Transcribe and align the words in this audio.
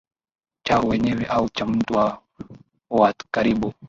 chao 0.63 0.81
wenyewe 0.83 1.25
au 1.25 1.49
cha 1.49 1.65
mtu 1.65 1.93
wao 1.93 2.23
wa 2.89 3.13
karibu 3.31 3.73